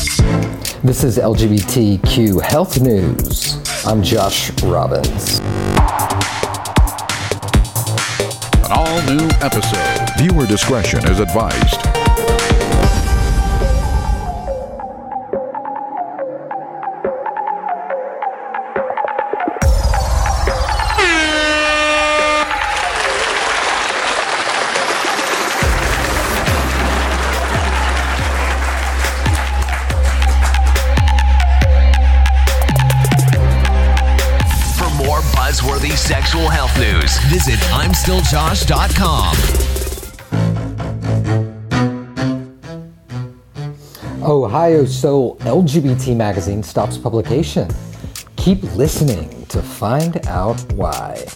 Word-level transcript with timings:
This 0.00 1.04
is 1.04 1.18
LGBTQ 1.18 2.40
Health 2.40 2.80
News. 2.80 3.58
I'm 3.84 4.02
Josh 4.02 4.50
Robbins. 4.62 5.40
An 8.64 8.72
all 8.72 9.02
new 9.02 9.28
episode. 9.42 10.08
Viewer 10.16 10.46
discretion 10.46 11.06
is 11.10 11.20
advised. 11.20 11.89
Buzzworthy 35.50 35.90
sexual 35.96 36.48
health 36.48 36.72
news, 36.78 37.18
visit 37.24 37.58
I'mStillJosh.com. 37.82 39.34
Ohio 44.22 44.84
Soul 44.84 45.34
LGBT 45.38 46.14
magazine 46.16 46.62
stops 46.62 46.96
publication. 46.96 47.68
Keep 48.36 48.62
listening 48.76 49.44
to 49.46 49.60
find 49.60 50.24
out 50.28 50.60
why. 50.74 51.26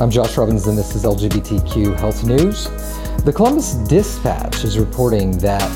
I'm 0.00 0.10
Josh 0.10 0.38
Robbins, 0.38 0.66
and 0.66 0.78
this 0.78 0.94
is 0.94 1.04
LGBTQ 1.04 1.94
Health 1.98 2.24
News. 2.24 2.64
The 3.24 3.32
Columbus 3.36 3.74
Dispatch 3.74 4.64
is 4.64 4.78
reporting 4.78 5.36
that 5.40 5.70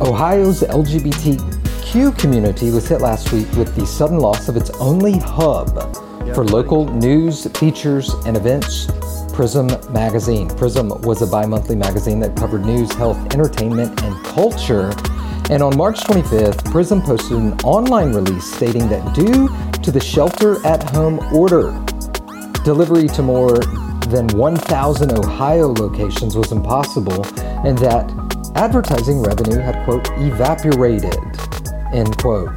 Ohio's 0.00 0.62
LGBTQ 0.62 2.18
community 2.18 2.72
was 2.72 2.88
hit 2.88 3.00
last 3.00 3.32
week 3.32 3.46
with 3.52 3.76
the 3.76 3.86
sudden 3.86 4.18
loss 4.18 4.48
of 4.48 4.56
its 4.56 4.70
only 4.80 5.18
hub 5.18 5.68
for 6.34 6.44
local 6.44 6.92
news, 6.94 7.46
features, 7.58 8.12
and 8.26 8.36
events, 8.36 8.88
Prism 9.32 9.68
Magazine. 9.92 10.48
Prism 10.48 10.88
was 11.02 11.22
a 11.22 11.26
bi 11.28 11.46
monthly 11.46 11.76
magazine 11.76 12.18
that 12.18 12.34
covered 12.34 12.66
news, 12.66 12.92
health, 12.94 13.18
entertainment, 13.32 14.02
and 14.02 14.24
culture. 14.24 14.92
And 15.48 15.62
on 15.62 15.76
March 15.76 16.00
25th, 16.00 16.68
Prism 16.72 17.00
posted 17.00 17.38
an 17.38 17.52
online 17.60 18.12
release 18.12 18.52
stating 18.52 18.88
that 18.88 19.14
due 19.14 19.48
to 19.80 19.92
the 19.92 20.00
shelter 20.00 20.66
at 20.66 20.82
home 20.90 21.20
order, 21.32 21.70
delivery 22.68 23.08
to 23.08 23.22
more 23.22 23.56
than 24.08 24.26
1,000 24.26 25.12
Ohio 25.12 25.68
locations 25.68 26.36
was 26.36 26.52
impossible, 26.52 27.24
and 27.64 27.78
that 27.78 28.04
advertising 28.56 29.22
revenue 29.22 29.58
had, 29.58 29.82
quote, 29.86 30.06
evaporated, 30.18 31.16
end 31.94 32.14
quote. 32.18 32.54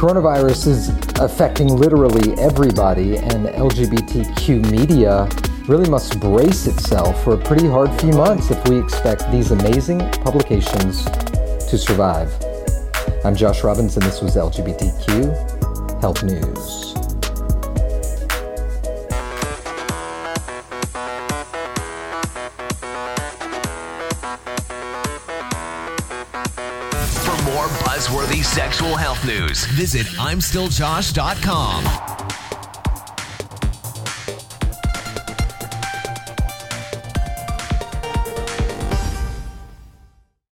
Coronavirus 0.00 0.66
is 0.66 0.88
affecting 1.20 1.68
literally 1.76 2.32
everybody, 2.40 3.18
and 3.18 3.48
LGBTQ 3.48 4.70
media 4.70 5.28
really 5.68 5.90
must 5.90 6.18
brace 6.18 6.66
itself 6.66 7.22
for 7.22 7.34
a 7.34 7.38
pretty 7.44 7.68
hard 7.68 7.92
few 8.00 8.12
months 8.12 8.50
if 8.50 8.66
we 8.66 8.78
expect 8.78 9.30
these 9.30 9.50
amazing 9.50 9.98
publications 10.22 11.04
to 11.68 11.76
survive. 11.76 12.32
I'm 13.26 13.36
Josh 13.36 13.62
Robbins, 13.62 13.98
and 13.98 14.06
this 14.06 14.22
was 14.22 14.36
LGBTQ 14.36 16.00
Health 16.00 16.22
News. 16.22 17.05
More 27.56 27.68
buzzworthy 27.88 28.44
sexual 28.44 28.96
health 28.96 29.24
news, 29.24 29.64
visit 29.64 30.06
I'mStillJosh.com. 30.18 32.25